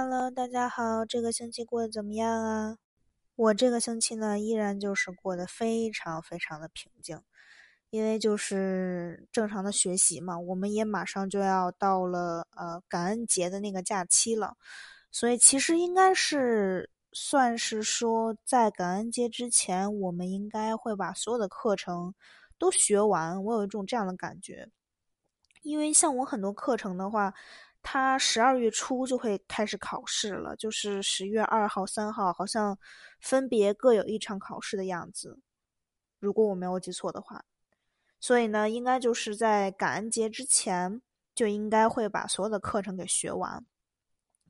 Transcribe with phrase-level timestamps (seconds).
[0.00, 2.78] Hello，大家好，这个星期过得怎么样啊？
[3.34, 7.20] 我这个星期呢，依然就是过得非常非常的平静，
[7.90, 10.38] 因为就是正常的学习嘛。
[10.38, 14.56] 我们也马上就要到了呃感恩节的那个假期了，
[15.10, 22.14] 所以其实应该是算是说，在感恩节之前，我们应该会把所有的课程
[22.56, 23.42] 都学完。
[23.42, 24.68] 我有一种这样的感觉，
[25.62, 27.34] 因为像我很多课程的话。
[27.90, 32.78] 他十二月初就会开始考试了，就是十月二号、三号，好像
[33.18, 35.38] 分别各有一场考试的样子，
[36.18, 37.42] 如果我没有记错的话。
[38.20, 41.00] 所以呢，应该就是在感恩节之前
[41.34, 43.64] 就应该会把所有的课程给学完。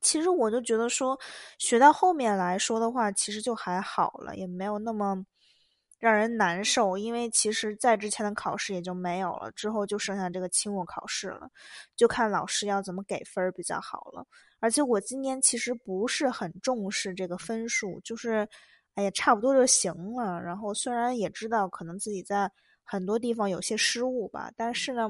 [0.00, 1.16] 其实我就觉得说，
[1.58, 5.24] 学到后面来说的话，其实就还好了，也没有那么。
[5.98, 11.50] 让人难受，因为其实在之前的考试也就没有了，之后就剩下这个期末考试了，
[11.96, 14.24] 就看老师要怎么给分比较好了。
[14.60, 18.48] 而且我今年其实不是很重视这个分数，就是，
[18.94, 20.40] 哎呀，差不多就行了。
[20.42, 22.50] 然后虽然也知道可能自己在
[22.84, 25.08] 很多地方有些失误吧，但是呢，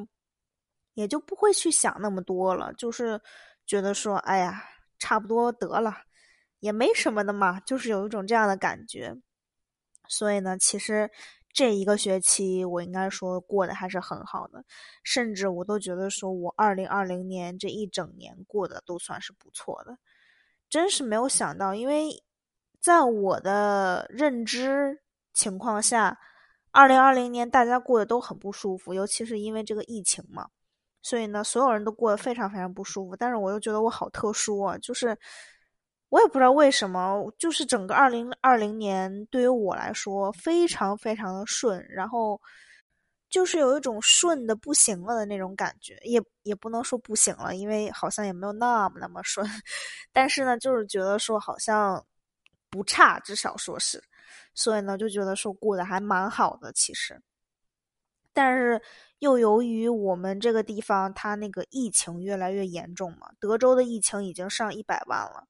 [0.95, 3.21] 也就不会去想那么多了，就是
[3.67, 4.63] 觉得说，哎呀，
[4.99, 5.95] 差不多得了，
[6.61, 9.15] 也没什么的嘛，就是有一种这样的感觉。
[10.09, 11.11] 所以呢，其实
[11.53, 14.65] 这一个学期我应该说过得还是很好的，
[15.03, 19.99] 甚至我都觉得说我二零二零年这一整年过得都算是不错的。
[20.71, 22.11] 真是没有想到，因为
[22.81, 25.01] 在我的认知
[25.33, 26.19] 情况下，
[26.71, 30.49] 二零二零年大家过得都很不舒服，尤其是因为这个疫情嘛，
[31.03, 33.17] 所以呢，所有人都过得非常非常不舒服。
[33.17, 35.19] 但是我又觉得我好特殊啊，就是。
[36.11, 42.41] 我也不知道为什么，就是整个二零二零年对于我来说非常非常的顺，然后
[43.29, 49.47] 就是有一种顺的不行了的那种感觉，也也不能说不行了，因为好像也没有那么那么顺，
[50.11, 52.03] 但是呢，就是觉得说好像
[52.71, 54.03] 不差，至少说是，
[54.55, 57.21] 所以呢，就觉得说过得还蛮好的，其实，
[58.33, 58.81] 但是
[59.19, 65.45] 又由于我们这个地方它那个疫情越来越严重嘛，德州的疫情已经上一百万了。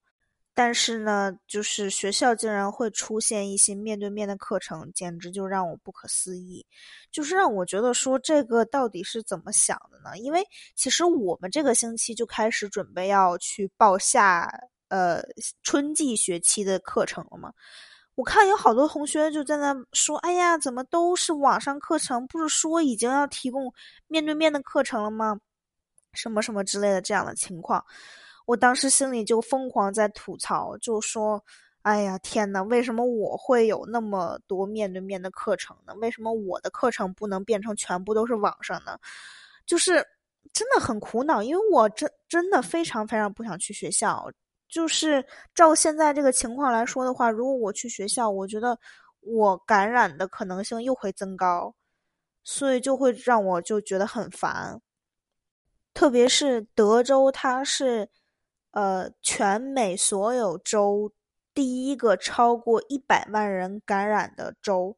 [0.60, 6.66] 但是呢，就是学校竟然会出现一些面对面的课程，简直就让我不可思议。
[7.12, 10.18] 就是让我觉得说，这个到底是怎么想的呢？
[10.18, 14.50] 因为其实我们这个星期就开始准备要去报下
[14.88, 15.22] 呃
[15.62, 17.52] 春季学期的课程了嘛。
[18.16, 22.26] 我看有好多同学就在那说：“哎呀，怎么都是网上课程？
[22.26, 23.72] 不是说已经要提供
[24.08, 25.38] 面对面的课程了吗？
[26.14, 27.84] 什么什么之类的这样的情况。”
[28.48, 31.44] 我当时心里就疯狂在吐槽，就说
[31.84, 35.92] ：“哎呀，天呐，为什么我会有那么多面对面的课程呢？
[35.96, 38.98] 为什么我的课程不能变成全部都是网上呢？
[39.66, 40.02] 就是
[40.54, 44.26] 真的很苦恼，因为我真真的非常非常不想去学校。
[44.66, 45.22] 就是
[45.54, 48.78] 照现在这个情况来说的话，如果我去学校，我觉得
[49.20, 51.74] 我感染的可能性又会增高，
[52.44, 54.80] 所以就会让我就觉得很烦。
[55.92, 58.08] 特别是德州，它是。”
[58.72, 61.12] 呃，全美所有州
[61.54, 64.96] 第一个超过一百万人感染的州，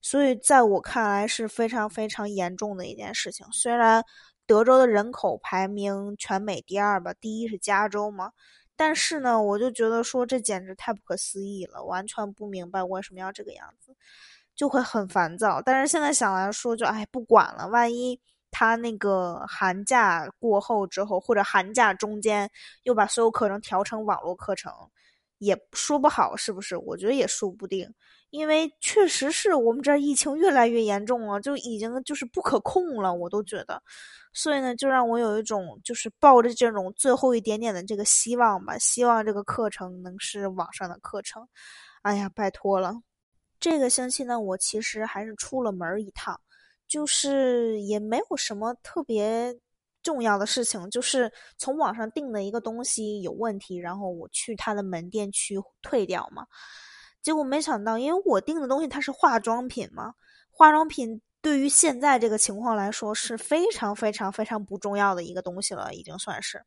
[0.00, 3.46] 所以在我看来是非常非常严重的一件事情。
[3.52, 4.02] 虽然
[4.46, 8.32] 德州的人口排名全美第二吧，第一是加州嘛，
[8.76, 13.94] 但是呢，我就觉得说这简直太不可思议了，完全不明白为什么要这个样子，
[14.54, 15.60] 就会很烦躁。
[15.60, 18.20] 但是现在想来说，就哎，不管了，万一。
[18.58, 22.50] 他那个寒假过后之后，或者寒假中间
[22.82, 24.72] 又把所有课程调成网络课程，
[25.38, 26.76] 也说不好是不是？
[26.76, 27.88] 我觉得也说不定，
[28.30, 33.80] 因为确实是我们这儿疫情越来越严重了，就已经就是不可控了，我都觉得。
[34.32, 41.46] 所以呢，就让我有一种就是抱着这种最后一点点的这个希望吧，希望这个课程能是网上的课程。
[42.02, 42.92] 哎呀，拜托了！
[43.60, 46.40] 这个星期呢，我其实还是出了门一趟。
[46.88, 49.54] 就是也没有什么特别
[50.02, 56.46] 重要的事情，就是从网上订的一个东西有问题，然后我去他的门店去退掉嘛。
[57.20, 60.14] 结果没想到，因为我订的东西它是化妆品嘛，
[60.50, 66.64] 化妆品对于现在这个情况来说是非常非常非常不重要的一个东西了，已经算是。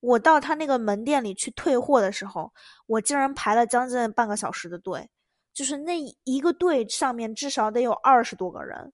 [0.00, 2.52] 我到他那个门店里去退货的时候，
[2.86, 5.08] 我竟然排了将近半个小时的队，
[5.54, 8.92] 就是那一个队上面至少得有二十多个人。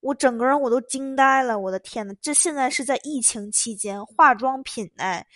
[0.00, 5.26] 我整个人我都惊呆了，我的天呐，这现在是在疫情期间，化妆品哎，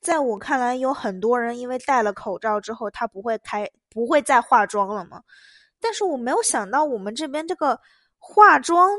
[0.00, 5.22] 在我看来，有很多人因为戴了口罩之后，他不会开，不会再化妆了嘛。
[5.80, 7.78] 但是我没有想到，我们这边这个
[8.18, 8.90] 化妆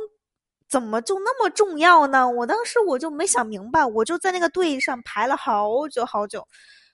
[0.69, 2.30] 怎么就那么重要呢？
[2.30, 6.48] 我当时我就没想明白，我就在那个队上排了好久好久。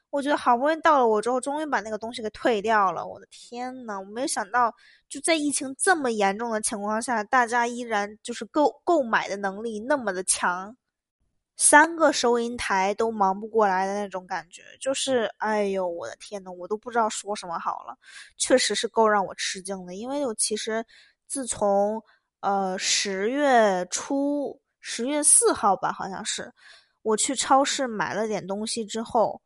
[0.10, 3.06] 我觉得好不容易到了我之后，终于把那个东西给退掉了。
[3.06, 4.74] 我的天呐，我没有想到，
[5.10, 10.76] 就在疫情这么严重的情况下，大家依然就是购购买的能力那么的强，
[11.58, 17.96] 三个收银台都忙不过来的那种感觉，就是哎呦，我的天呐，我都不知道说什么好了。
[18.38, 20.86] 确实是够让我吃惊的，因为我其实
[21.28, 22.02] 自从
[22.40, 26.52] 呃十月初，十月四号吧，好像是
[27.02, 29.42] 我去超市买了点东西之后。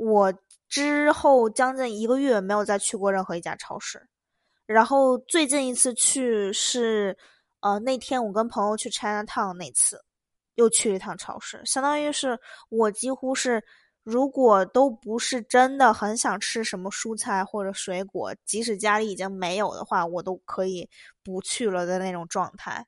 [0.00, 0.32] 我
[0.66, 4.08] 之后将近一个月没有再去过任何一家超市，
[4.64, 7.14] 然后最近一次去是，
[7.60, 10.02] 呃，那天我跟朋友去 China Town 那次，
[10.54, 12.38] 又去了一趟超市，相当于是
[12.70, 13.62] 我几乎是，
[14.02, 20.88] 如果都不是真的很想吃什么蔬菜或者水果，即使家里已经没有的话，我都可以
[21.22, 22.86] 不去了的那种状态。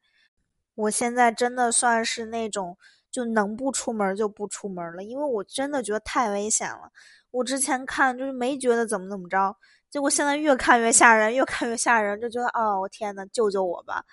[0.75, 2.79] 我现在真的算是那种。
[3.13, 6.91] 就能不出门就不出门了，因为我真的觉得太危险了。
[7.31, 9.55] 我之前看就是没觉得怎么怎么着，
[9.91, 14.05] 结果现在越看越吓人，越看越吓人，就觉得哦，我天呐，救救我吧！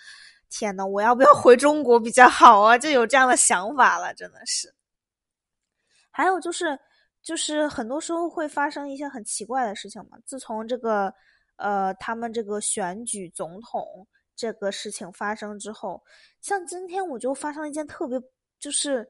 [0.49, 2.77] 天呐，我要不要回中国比较好啊？
[2.77, 4.73] 就有这样的想法了，真的是。
[6.11, 6.77] 还有就是，
[7.21, 10.17] 就是很多时候会发生一些很奇怪的事情嘛。
[10.25, 11.13] 自从这个，
[11.55, 14.05] 呃，他们这个选举总统
[14.35, 16.03] 这个事情发生之后，
[16.41, 18.19] 像今天我就发生了一件特别。
[18.59, 19.09] 就是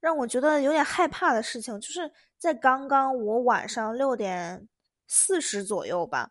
[0.00, 4.68] 让我觉得有点害怕的事情，就是在刚刚我晚上六点
[5.08, 6.30] 四十左右吧，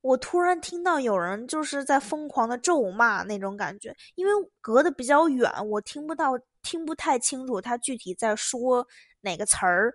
[0.00, 6.32] 我突然听到有人就是在疯狂的咒骂那种感觉，因为隔得比较远，我听不到，
[6.62, 8.86] 听不太清楚他具体在说
[9.20, 9.94] 哪个词儿，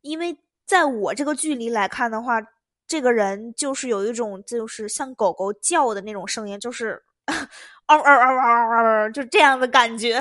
[0.00, 0.36] 因为
[0.66, 2.40] 在我这个距离来看的话，
[2.86, 7.02] 这个人就是有一种就是像狗狗叫的那种声音，就是。
[7.86, 10.18] 嗷嗷嗷嗷嗷嗷，就这样的感觉，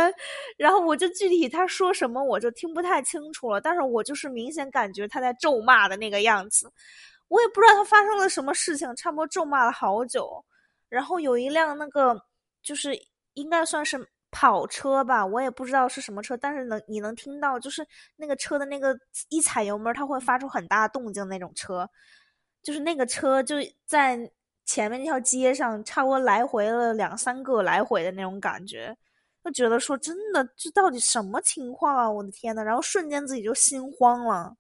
[0.58, 6.72] 然后我就具体他说什么我就听不太清楚了，但是我就是明显感觉他在咒骂的那个样子，
[7.28, 10.44] 我也不知道他发生了什么事情，差不多咒骂了好久，
[10.90, 12.16] 然后有一辆那个
[12.62, 12.94] 就是
[13.34, 13.98] 应该算是
[14.30, 18.96] 跑车吧，我也不知道是什么车，但是能你能听到就是那个车的那个
[19.30, 21.90] 一踩油门它会发出很大动静那种车，
[22.62, 23.56] 就是那个车就
[23.86, 24.32] 在。
[24.66, 28.96] 前面那条街上，差不多来回了两三个来回的那种感觉，
[29.44, 32.10] 就觉得说真的，这到底什么情况啊？
[32.10, 34.56] 我的天呐，然后瞬间自己就心慌了。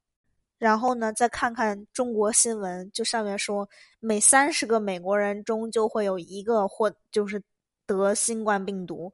[0.57, 3.68] 然后呢，再看看中国新闻，就上面说，
[4.00, 7.42] 每三十个美国人中就会有一个或就是
[7.88, 9.12] 得新冠病毒。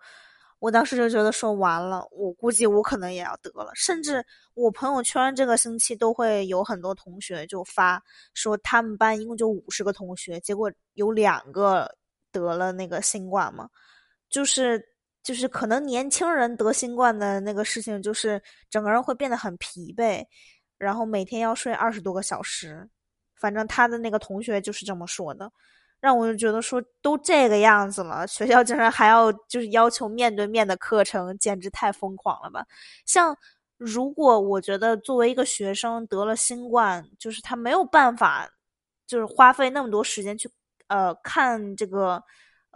[0.60, 3.72] 我当时就觉得说完了，我估计我可能也要得了。
[3.76, 4.26] 甚至
[4.56, 8.02] 我朋友圈这个星期都会有很多同学就发
[8.34, 11.88] 说，他们班一共就五十个同学，结果有两个
[12.32, 13.70] 得了那个新冠嘛。
[14.30, 14.84] 就是
[15.24, 20.26] 就是可能年轻人得新冠的那个事情，就是整个人会变得很疲惫，
[20.78, 22.90] 然后每天要睡二十多个小时。
[23.36, 25.52] 反正他的那个同学就是这么说的。
[26.00, 32.66] 让我就觉得说都这个样子了，学校竟然还要就是要求面对面的课程，简直太疯狂了吧！
[33.06, 33.36] 像
[33.78, 38.48] 如果我觉得作为一个学生得了新冠，就是他没有办法，
[39.06, 40.50] 就是花费那么多时间去
[40.88, 42.24] 呃看这个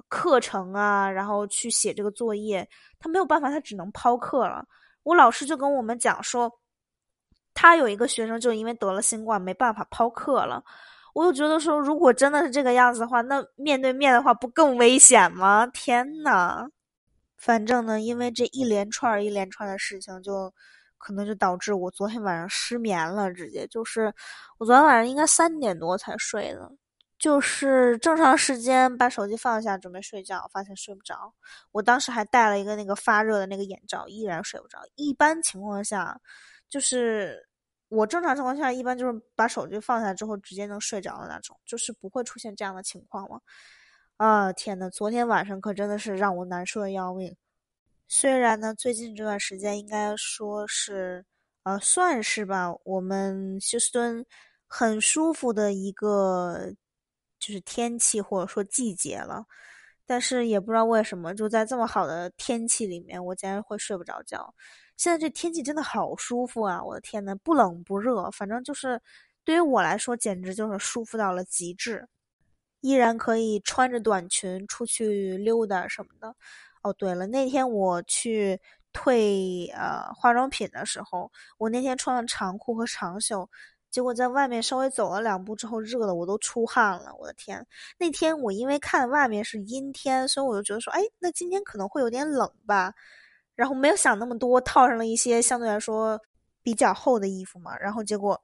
[0.07, 2.67] 课程啊，然后去写这个作业，
[2.99, 4.65] 他没有办法，他只能抛课了。
[5.03, 6.51] 我老师就跟我们讲说，
[7.53, 10.63] 他有一个学生就因为得了新冠，没办法抛课了。
[11.13, 15.67] 我就觉得说，如果真的是这个样子的话，那面对面的话不更危险吗？
[15.67, 16.67] 天呐，
[17.37, 20.53] 反正呢，因为这一连串一连串的事情，就
[20.97, 24.13] 可能就导致我昨天晚上失眠了，直接就是
[24.57, 26.71] 我昨天晚上应该三点多才睡的，
[27.19, 31.33] 就是正常时间把手机放下准备睡觉，发现睡不着。
[31.71, 34.79] 我当时还戴了一个那个发热的那个眼罩，依然睡不着。
[34.95, 36.19] 一般情况下，
[36.69, 37.47] 就是。
[37.91, 43.41] 我正常情况下一般就是把手机放下之后直接能睡着的那种，就是不会出现这样的情况嘛。
[44.17, 47.35] 啊天呐，昨天晚上可真的是让我难受的要命。
[48.07, 51.25] 虽然呢，最近这段时间应该说是，
[51.63, 54.25] 呃，算是吧，我们休斯顿
[54.67, 56.73] 很舒服的一个
[57.39, 59.45] 就是天气或者说季节了，
[60.11, 64.53] 但是也不知道为什么，就在这么好的天气里面，我竟然会睡不着觉。
[64.97, 66.83] 现在这天气真的好舒服啊！
[66.83, 69.01] 我的天呐，不冷不热，反正就是
[69.45, 72.05] 对于我来说，简直就是舒服到了极致。
[72.81, 76.35] 依然可以穿着短裙出去溜达什么的。
[76.83, 78.59] 哦，对了，那天我去
[78.91, 83.49] 退呃化妆品的时候，我那天穿了长裤和长袖，
[83.91, 87.13] 结果在外面稍微走了两步之后，热的我都出汗了。
[87.19, 87.67] 我的天！
[87.99, 92.93] 那天我因为看外面是阴天，所以我就觉得说，哎，那今天可能会有点冷吧。
[93.53, 96.19] 然后没有想那么多，套上了一些相对来说
[96.63, 97.77] 比较厚的衣服嘛。
[97.77, 98.41] 然后结果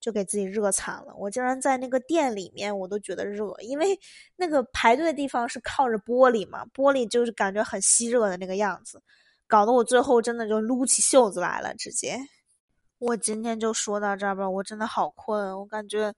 [0.00, 1.14] 就给自己热惨了。
[1.16, 3.98] 我竟然在那个店里面，我都觉得热，因为
[4.36, 9.00] 那个排队的地方是靠着玻璃嘛，玻璃就是感觉很吸热的那个样子，
[9.46, 12.18] 搞得我最后真的就撸起袖子来了，直接。
[13.00, 16.12] 我今天就说到这儿吧，我真的好困，我感觉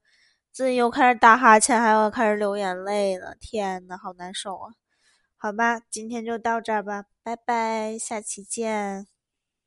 [0.50, 4.72] 自己又开始打哈欠，还要开始流眼泪了，天呐，好难受啊！
[5.36, 9.09] 好吧，今天就到这儿吧，拜拜，下期见。